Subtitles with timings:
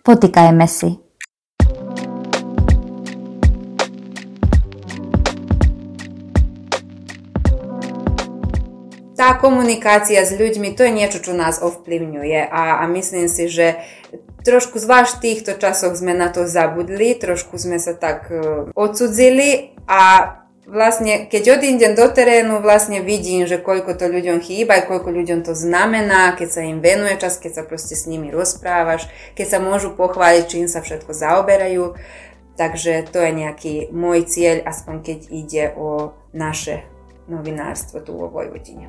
[0.00, 1.10] Potýkajme si.
[9.20, 13.76] tá komunikácia s ľuďmi, to je niečo, čo nás ovplyvňuje a, a myslím si, že
[14.42, 19.76] trošku zvlášť v týchto časoch sme na to zabudli, trošku sme sa tak uh, odsudzili
[19.84, 20.34] a
[20.70, 25.52] vlastne keď odídem do terénu, vlastne vidím, že koľko to ľuďom chýba, koľko ľuďom to
[25.58, 29.92] znamená, keď sa im venuje čas, keď sa proste s nimi rozprávaš, keď sa môžu
[29.98, 31.98] pochváliť, čím sa všetko zaoberajú.
[32.54, 36.86] Takže to je nejaký môj cieľ, aspoň keď ide o naše
[37.26, 38.86] novinárstvo tu vo Vojvodine.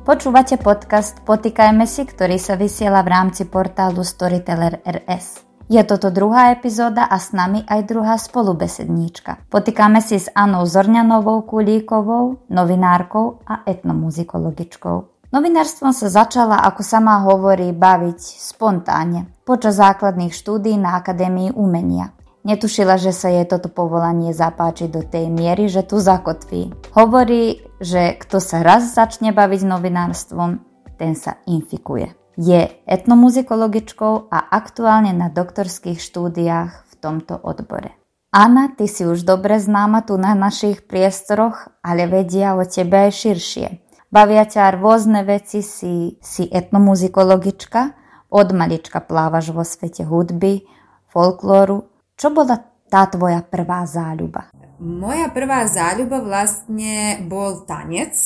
[0.00, 5.49] Počúvate podcast Potýkajme si, ktorý sa vysiela v rámci portálu Storyteller RS.
[5.70, 9.46] Je toto druhá epizóda a s nami aj druhá spolubesedníčka.
[9.46, 15.30] Potýkame si s Anou Zorňanovou Kulíkovou, novinárkou a etnomuzikologičkou.
[15.30, 22.18] Novinárstvom sa začala, ako sama hovorí, baviť spontánne počas základných štúdí na Akadémii umenia.
[22.42, 26.74] Netušila, že sa jej toto povolanie zapáči do tej miery, že tu zakotví.
[26.98, 30.58] Hovorí, že kto sa raz začne baviť novinárstvom,
[30.98, 32.19] ten sa infikuje.
[32.38, 37.98] Je etnomuzikologičkou a aktuálne na doktorských štúdiách v tomto odbore.
[38.30, 43.12] Anna, ty si už dobre známa tu na našich priestoroch, ale vedia o tebe aj
[43.18, 43.66] širšie.
[44.10, 47.98] Bavia ťa rôzne veci, si, si etnomuzikologička,
[48.30, 50.62] od malička plávaš vo svete hudby,
[51.10, 54.50] folklóru, čo bola tá tvoja prvá záľuba?
[54.80, 58.16] Moja prvá záľuba vlastne bol tanec,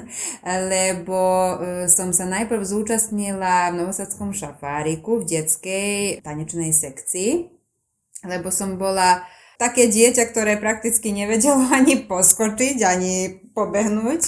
[0.74, 1.54] lebo e,
[1.86, 7.46] som sa najprv zúčastnila v Novosadskom šafáriku v detskej tanečnej sekcii,
[8.26, 9.22] lebo som bola
[9.58, 13.14] také dieťa, ktoré prakticky nevedelo ani poskočiť, ani
[13.54, 14.22] pobehnúť.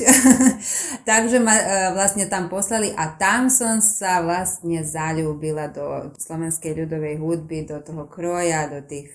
[1.09, 7.19] Takže ma e, vlastne tam poslali a tam som sa vlastne zalúbila do slovenskej ľudovej
[7.19, 9.11] hudby, do toho kroja, do tých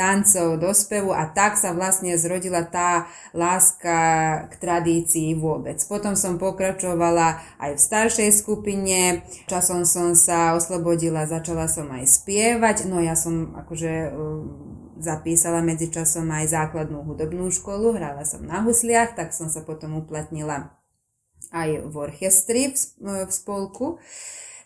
[0.00, 3.98] tancov, do spevu a tak sa vlastne zrodila tá láska
[4.48, 5.76] k tradícii vôbec.
[5.84, 12.88] Potom som pokračovala aj v staršej skupine, časom som sa oslobodila, začala som aj spievať,
[12.88, 14.14] no ja som akože
[15.00, 20.76] zapísala medzičasom aj základnú hudobnú školu, hrala som na husliach, tak som sa potom uplatnila
[21.50, 23.98] aj v orchestri v, v spolku.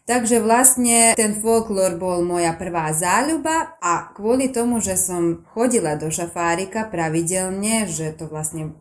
[0.05, 6.13] Takže vlastne ten folklór bol moja prvá záľuba a kvôli tomu, že som chodila do
[6.13, 8.77] šafárika pravidelne, že to vlastne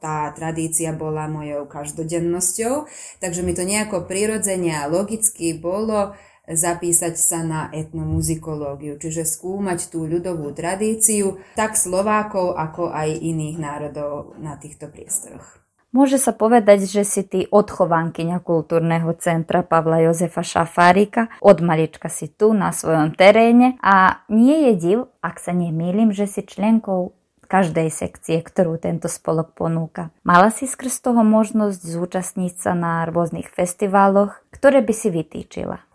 [0.00, 2.88] tá tradícia bola mojou každodennosťou,
[3.20, 6.16] takže mi to nejako prirodzene a logicky bolo
[6.48, 14.34] zapísať sa na etnomuzikológiu, čiže skúmať tú ľudovú tradíciu tak Slovákov, ako aj iných národov
[14.42, 15.62] na týchto priestoroch.
[15.92, 21.28] Môže sa povedať, že si ty odchovankyňa kultúrneho centra Pavla Jozefa Šafárika.
[21.44, 26.24] Od malička si tu na svojom teréne a nie je div, ak sa nemýlim, že
[26.24, 27.12] si členkou
[27.44, 30.08] každej sekcie, ktorú tento spolok ponúka.
[30.24, 35.91] Mala si skrz toho možnosť zúčastniť sa na rôznych festivaloch, ktoré by si vytýčila.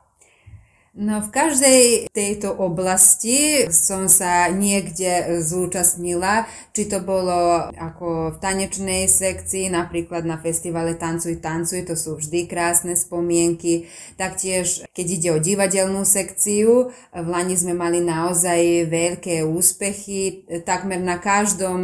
[0.98, 9.06] No v každej tejto oblasti som sa niekde zúčastnila, či to bolo ako v tanečnej
[9.06, 13.86] sekcii, napríklad na festivale Tancuj, tancuj, to sú vždy krásne spomienky.
[14.18, 21.22] Taktiež, keď ide o divadelnú sekciu, v Lani sme mali naozaj veľké úspechy, takmer na
[21.22, 21.80] každom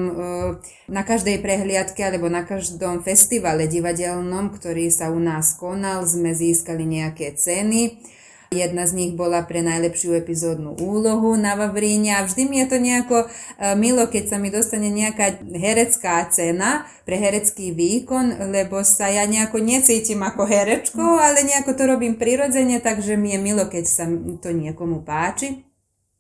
[0.90, 6.82] na každej prehliadke alebo na každom festivale divadelnom, ktorý sa u nás konal, sme získali
[6.82, 8.10] nejaké ceny.
[8.54, 12.78] Jedna z nich bola pre najlepšiu epizódnu úlohu na Vavríne a vždy mi je to
[12.78, 13.28] nejako e,
[13.74, 19.58] milo, keď sa mi dostane nejaká herecká cena pre herecký výkon, lebo sa ja nejako
[19.58, 24.06] necítim ako herečkou, ale nejako to robím prirodzene, takže mi je milo, keď sa
[24.40, 25.73] to niekomu páči.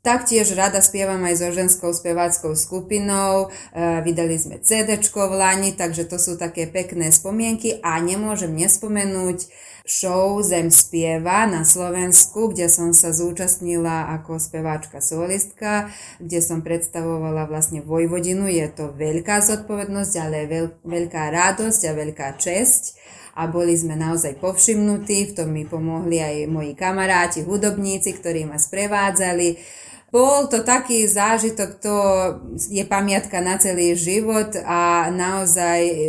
[0.03, 6.03] Taktiež rada spievam aj so ženskou speváckou skupinou, e, vydali sme CD v Lani, takže
[6.03, 9.47] to sú také pekné spomienky a nemôžem nespomenúť
[9.87, 15.87] show Zem spieva na Slovensku, kde som sa zúčastnila ako speváčka solistka,
[16.19, 18.51] kde som predstavovala vlastne Vojvodinu.
[18.51, 22.99] Je to veľká zodpovednosť, ale veľ, veľká radosť a veľká česť.
[23.39, 28.59] A boli sme naozaj povšimnutí, v tom mi pomohli aj moji kamaráti, hudobníci, ktorí ma
[28.59, 29.81] sprevádzali
[30.13, 31.95] bol to taký zážitok, to
[32.69, 36.05] je pamiatka na celý život a naozaj e,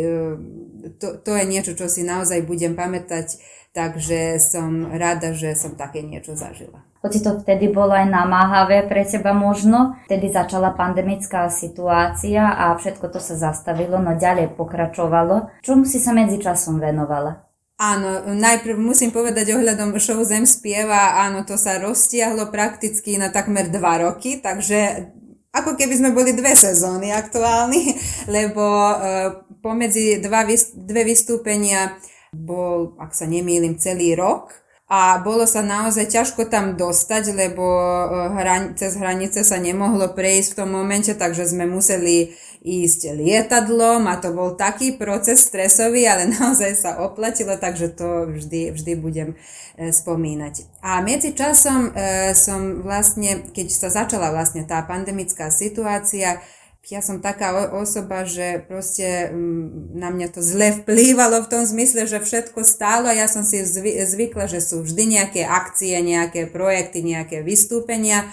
[1.01, 3.41] to, to je niečo, čo si naozaj budem pamätať,
[3.73, 6.85] takže som rada, že som také niečo zažila.
[7.01, 13.09] Hoci to vtedy bolo aj namáhavé pre teba možno, vtedy začala pandemická situácia a všetko
[13.09, 15.61] to sa zastavilo, no ďalej pokračovalo.
[15.61, 17.44] Čomu si sa medzi časom venovala?
[17.85, 23.69] Áno, najprv musím povedať ohľadom show Zem spieva, áno, to sa roztiahlo prakticky na takmer
[23.69, 25.11] dva roky, takže
[25.53, 27.93] ako keby sme boli dve sezóny aktuálni,
[28.35, 31.93] lebo uh, pomedzi dva, dve vystúpenia
[32.33, 38.05] bol, ak sa nemýlim, celý rok a bolo sa naozaj ťažko tam dostať, lebo e,
[38.37, 44.21] hran- cez hranice sa nemohlo prejsť v tom momente, takže sme museli ísť lietadlom a
[44.21, 49.29] to bol taký proces stresový, ale naozaj sa oplatilo, takže to vždy, vždy budem
[49.73, 50.85] e, spomínať.
[50.85, 56.45] A medzi časom e, som vlastne, keď sa začala vlastne tá pandemická situácia,
[56.85, 62.05] ja som taká osoba, že proste mm, na mňa to zle vplývalo v tom zmysle,
[62.05, 63.65] že všetko stálo a ja som si
[64.05, 68.29] zvykla, že sú vždy nejaké akcie, nejaké projekty, nejaké vystúpenia.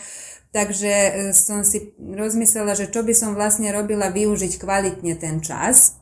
[0.53, 5.97] Takže e, som si rozmyslela, že čo by som vlastne robila využiť kvalitne ten čas.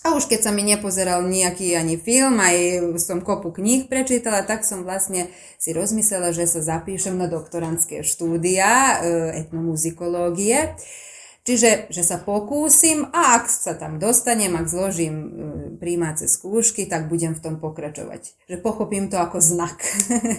[0.00, 2.56] A už keď sa mi nepozeral nejaký ani film, aj
[2.96, 5.28] som kopu kníh prečítala, tak som vlastne
[5.60, 8.94] si rozmyslela, že sa zapíšem na doktorantské štúdia e,
[9.44, 10.76] etnomuzikológie.
[11.50, 15.28] Čiže, že sa pokúsim a ak sa tam dostanem, ak zložím e,
[15.82, 18.46] príjmace skúšky, tak budem v tom pokračovať.
[18.46, 19.82] Že pochopím to ako znak.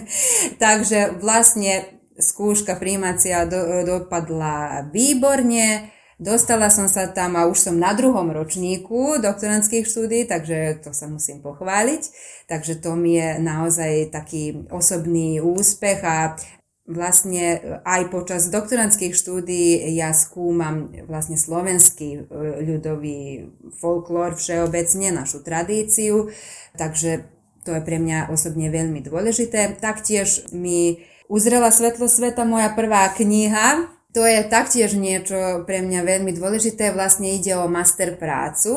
[0.64, 5.92] Takže vlastne skúška príjmacia do, dopadla výborne,
[6.22, 11.10] Dostala som sa tam a už som na druhom ročníku doktorantských štúdí, takže to sa
[11.10, 12.02] musím pochváliť.
[12.46, 16.38] Takže to mi je naozaj taký osobný úspech a
[16.86, 22.20] vlastne e, aj počas doktorantských štúdií ja skúmam vlastne slovenský e,
[22.66, 26.34] ľudový folklór všeobecne, našu tradíciu,
[26.74, 27.30] takže
[27.62, 29.78] to je pre mňa osobne veľmi dôležité.
[29.78, 36.36] Taktiež mi uzrela svetlo sveta moja prvá kniha, to je taktiež niečo pre mňa veľmi
[36.36, 36.92] dôležité.
[36.92, 38.74] Vlastne ide o master prácu,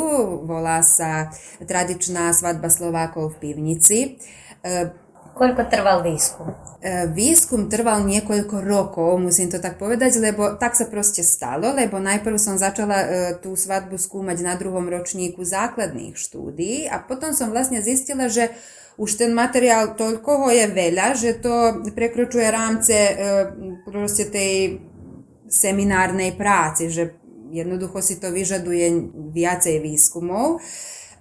[0.48, 1.28] volá sa
[1.60, 4.16] Tradičná svadba Slovákov v pivnici.
[5.36, 6.56] Koľko trval výskum?
[6.80, 12.00] E, výskum trval niekoľko rokov, musím to tak povedať, lebo tak sa proste stalo, lebo
[12.00, 13.08] najprv som začala e,
[13.44, 18.56] tú svadbu skúmať na druhom ročníku základných štúdií a potom som vlastne zistila, že
[18.96, 23.14] už ten materiál toľko ho je veľa, že to prekročuje rámce e,
[23.84, 24.80] proste tej
[25.52, 27.12] seminárnej práci, že
[27.52, 30.64] jednoducho si to vyžaduje viacej výskumov.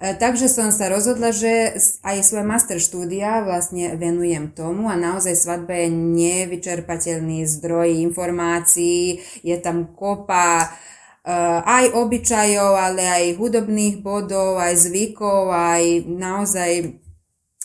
[0.05, 5.33] E, takže som sa rozhodla, že aj svoje master štúdia vlastne venujem tomu a naozaj
[5.33, 14.61] svadba je nevyčerpateľný zdroj informácií, je tam kopa uh, aj obyčajov, ale aj hudobných bodov,
[14.61, 17.01] aj zvykov, aj naozaj,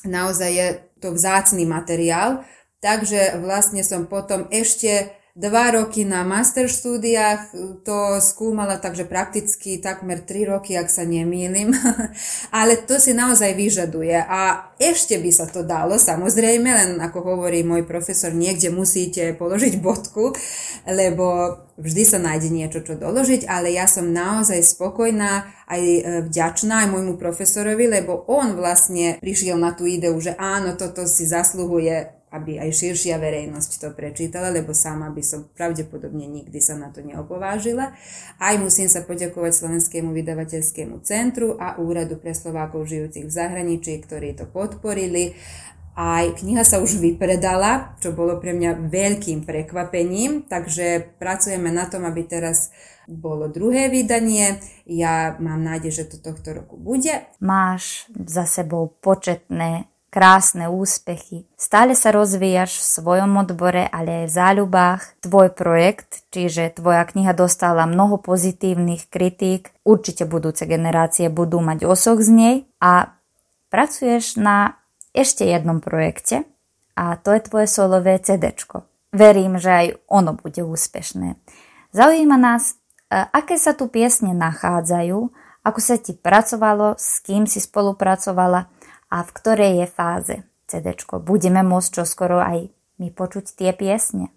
[0.08, 0.68] naozaj je
[1.04, 2.48] to vzácný materiál.
[2.80, 7.54] Takže vlastne som potom ešte dva roky na master štúdiách
[7.86, 11.70] to skúmala, takže prakticky takmer tri roky, ak sa nemýlim.
[12.56, 14.18] Ale to si naozaj vyžaduje.
[14.18, 19.78] A ešte by sa to dalo, samozrejme, len ako hovorí môj profesor, niekde musíte položiť
[19.80, 20.34] bodku,
[20.90, 26.84] lebo vždy sa nájde niečo, čo doložiť, ale ja som naozaj spokojná aj e, vďačná
[26.86, 32.19] aj môjmu profesorovi, lebo on vlastne prišiel na tú ideu, že áno, toto si zasluhuje
[32.30, 37.02] aby aj širšia verejnosť to prečítala, lebo sama by som pravdepodobne nikdy sa na to
[37.02, 37.94] neopovážila.
[38.38, 44.38] Aj musím sa poďakovať Slovenskému vydavateľskému centru a Úradu pre Slovákov žijúcich v zahraničí, ktorí
[44.38, 45.34] to podporili.
[46.00, 52.08] Aj kniha sa už vypredala, čo bolo pre mňa veľkým prekvapením, takže pracujeme na tom,
[52.08, 52.72] aby teraz
[53.10, 54.64] bolo druhé vydanie.
[54.86, 57.28] Ja mám nádej, že to tohto roku bude.
[57.44, 61.46] Máš za sebou početné krásne úspechy.
[61.54, 65.02] Stále sa rozvíjaš v svojom odbore, ale aj v záľubách.
[65.22, 69.72] Tvoj projekt, čiže tvoja kniha dostala mnoho pozitívnych kritík.
[69.86, 73.16] Určite budúce generácie budú mať osoch z nej a
[73.70, 74.82] pracuješ na
[75.14, 76.46] ešte jednom projekte
[77.00, 78.52] a to je tvoje solové CD.
[79.10, 81.40] Verím, že aj ono bude úspešné.
[81.96, 82.78] Zaujíma nás,
[83.10, 85.18] e, aké sa tu piesne nachádzajú,
[85.66, 88.70] ako sa ti pracovalo, s kým si spolupracovala
[89.10, 90.36] a v ktorej je fáze
[90.70, 90.94] CD.
[91.22, 92.70] Budeme môcť čoskoro aj
[93.02, 94.30] my počuť tie piesne.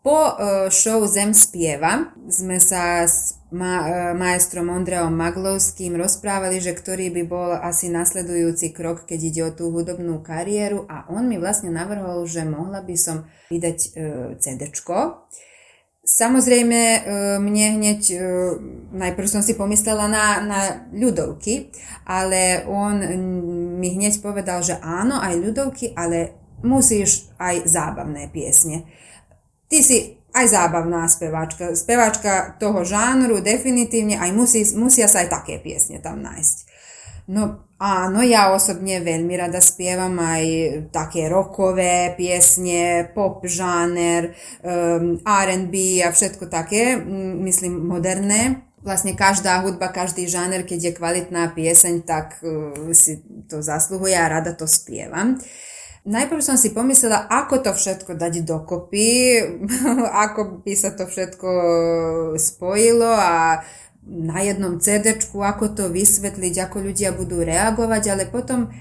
[0.00, 0.32] Po e,
[0.72, 7.22] show Zem spieva sme sa s ma- e, maestrom Ondreom Maglovským rozprávali, že ktorý by
[7.28, 12.24] bol asi nasledujúci krok, keď ide o tú hudobnú kariéru a on mi vlastne navrhol,
[12.24, 13.92] že mohla by som vydať uh,
[14.40, 15.28] CDčko.
[16.00, 17.00] Samozrejme, e,
[17.38, 18.18] mne hneď, e,
[18.96, 21.70] najprv som si pomyslela na, na ľudovky,
[22.08, 22.98] ale on
[23.80, 28.84] mi hneď povedal, že áno, aj ľudovky, ale musíš aj zábavné piesne.
[29.72, 35.58] Ty si aj zábavná speváčka, speváčka toho žánru, definitívne, aj musí, musia sa aj také
[35.58, 36.70] piesne tam nájsť.
[37.30, 40.44] No áno, ja osobne veľmi rada spievam aj
[40.90, 44.34] také rokové piesne, pop žáner,
[44.66, 46.98] um, R&B a všetko také,
[47.46, 48.69] myslím moderné.
[48.80, 54.30] Vlastne každá hudba, každý žáner, keď je kvalitná pieseň, tak uh, si to zasluhuje a
[54.30, 55.36] rada to spievam.
[56.00, 59.36] Najprv som si pomyslela, ako to všetko dať dokopy,
[60.24, 61.50] ako by sa to všetko
[62.40, 63.60] spojilo a
[64.08, 68.72] na jednom CD, ako to vysvetliť, ako ľudia budú reagovať, ale potom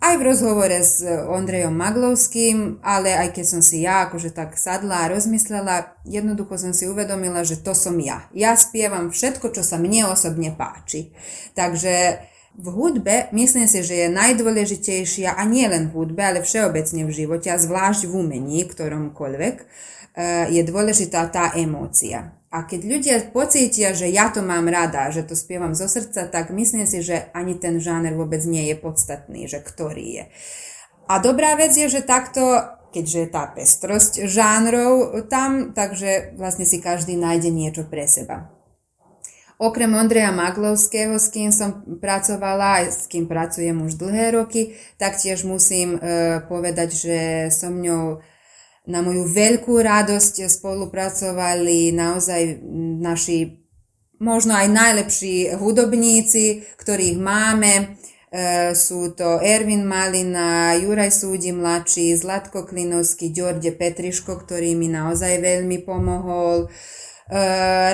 [0.00, 5.04] aj v rozhovore s Ondrejom Maglovským, ale aj keď som si ja akože tak sadla
[5.04, 8.24] a rozmyslela, jednoducho som si uvedomila, že to som ja.
[8.32, 11.12] Ja spievam všetko, čo sa mne osobne páči.
[11.52, 12.24] Takže
[12.56, 17.12] v hudbe myslím si, že je najdôležitejšia, a nie len v hudbe, ale všeobecne v
[17.12, 19.56] živote, a zvlášť v umení, ktoromkoľvek,
[20.50, 22.34] je dôležitá tá emócia.
[22.50, 26.50] A keď ľudia pocítia, že ja to mám rada, že to spievam zo srdca, tak
[26.50, 30.24] myslím si, že ani ten žáner vôbec nie je podstatný, že ktorý je.
[31.06, 32.42] A dobrá vec je, že takto,
[32.90, 38.50] keďže je tá pestrosť žánrov tam, takže vlastne si každý nájde niečo pre seba.
[39.60, 45.44] Okrem Ondreja Maglovského, s kým som pracovala, aj s kým pracujem už dlhé roky, taktiež
[45.44, 47.18] musím e, povedať, že
[47.52, 48.24] som ňou
[48.88, 52.64] na moju veľkú radosť spolupracovali naozaj
[53.00, 53.60] naši
[54.20, 57.72] možno aj najlepší hudobníci, ktorých máme.
[58.30, 65.40] E, sú to Ervin Malina, Juraj Súdi mladší, Zlatko Klinovský, Ďorde Petriško, ktorý mi naozaj
[65.40, 66.68] veľmi pomohol.
[66.68, 67.38] E,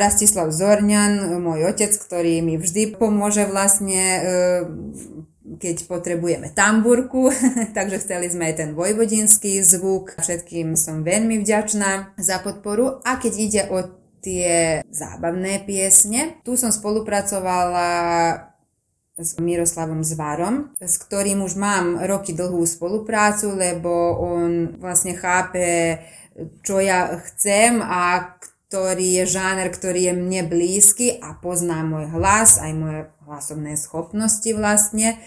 [0.03, 4.21] Rastislav Zorňan, môj otec, ktorý mi vždy pomôže vlastne e,
[5.55, 7.31] keď potrebujeme tamburku,
[7.77, 10.19] takže chceli sme aj ten vojvodinský zvuk.
[10.19, 12.99] Všetkým som veľmi vďačná za podporu.
[13.07, 13.79] A keď ide o
[14.19, 17.91] tie zábavné piesne, tu som spolupracovala
[19.17, 26.03] s Miroslavom Zvarom, s ktorým už mám roky dlhú spoluprácu, lebo on vlastne chápe,
[26.61, 28.37] čo ja chcem a
[28.67, 34.51] ktorý je žáner, ktorý je mne blízky a pozná môj hlas, aj moje hlasovné schopnosti
[34.51, 35.23] vlastne.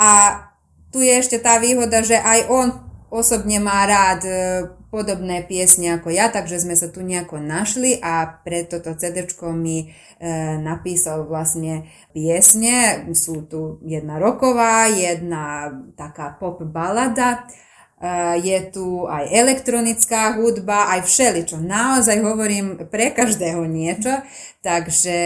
[0.00, 0.42] A
[0.88, 2.66] tu je ešte tá výhoda, že aj on
[3.12, 4.32] osobne má rád e,
[4.90, 9.22] podobné piesne ako ja, takže sme sa tu nejako našli a pre toto CD
[9.54, 10.26] mi e,
[10.58, 13.06] napísal vlastne piesne.
[13.14, 17.46] Sú tu jedna roková, jedna taká pop balada,
[18.40, 21.56] je tu aj elektronická hudba, aj všeličo.
[21.56, 24.20] Naozaj hovorím pre každého niečo,
[24.60, 25.16] takže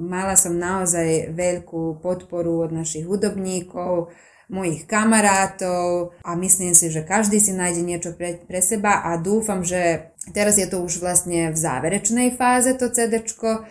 [0.00, 4.08] mala som naozaj veľkú podporu od našich hudobníkov,
[4.48, 9.64] mojich kamarátov a myslím si, že každý si nájde niečo pre, pre seba a dúfam,
[9.64, 13.64] že teraz je to už vlastne v záverečnej fáze to CDčko,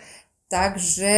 [0.54, 1.16] takže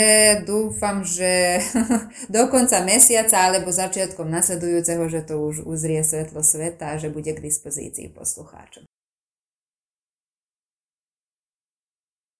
[0.47, 1.59] dúfam, že
[2.35, 7.35] do konca mesiaca alebo začiatkom nasledujúceho, že to už uzrie svetlo sveta a že bude
[7.35, 8.87] k dispozícii poslucháčom.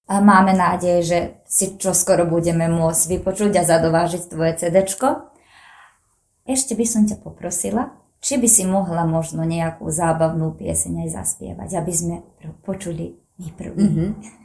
[0.05, 4.85] A máme nádej, že si čo skoro budeme môcť vypočuť a zadovážiť tvoje CD.
[6.45, 7.89] Ešte by som ťa poprosila,
[8.21, 12.15] či by si mohla možno nejakú zábavnú pieseň aj zaspievať, aby sme
[12.61, 13.81] počuli my prvý.
[13.81, 14.44] Mm-hmm.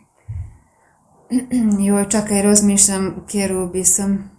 [1.87, 4.35] Jo, čakaj, rozmýšľam, ktorú by som...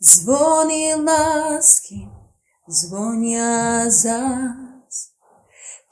[0.00, 2.08] Zvony lásky
[2.64, 5.12] zvonia zás,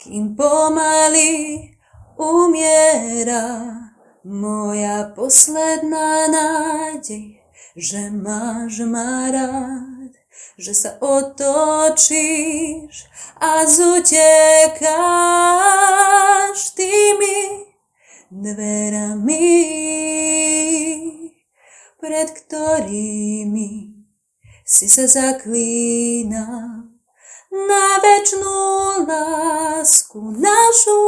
[0.01, 1.61] kým pomaly
[2.17, 3.75] umiera
[4.25, 7.43] moja posledná nádej,
[7.77, 10.17] že máš ma rád,
[10.57, 12.95] že sa otočíš
[13.43, 14.81] a zutekáš
[16.73, 17.76] tými
[18.31, 19.49] dverami,
[22.01, 23.71] pred ktorými
[24.67, 26.91] si sa zaklínal
[27.55, 28.61] na večnú
[29.07, 31.05] lásku našu.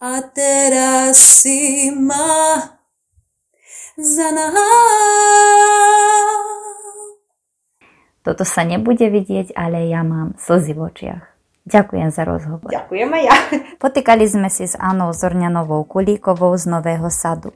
[0.00, 2.80] A teraz si ma
[4.00, 5.20] zanahal.
[8.24, 11.29] Toto sa nebude vidieť, ale ja mám slzy v očiach.
[11.70, 12.68] Ďakujem za rozhovor.
[12.68, 13.34] Ďakujem aj ja.
[13.84, 17.54] Potýkali sme si s Anou Zorňanovou Kulíkovou z Nového sadu.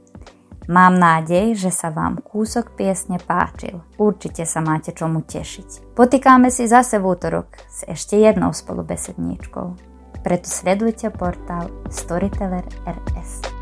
[0.65, 3.85] Mám nádej, že sa vám kúsok piesne páčil.
[4.01, 5.93] Určite sa máte čomu tešiť.
[5.93, 9.77] Potýkame si zase v útorok s ešte jednou spolubesedníčkou.
[10.25, 13.54] Preto sledujte portál Storyteller RS.